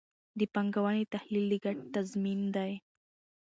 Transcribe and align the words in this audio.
د 0.39 0.41
پانګونې 0.53 1.03
تحلیل 1.13 1.45
د 1.51 1.53
ګټې 1.63 1.83
تضمین 1.95 2.41
دی. 2.55 2.71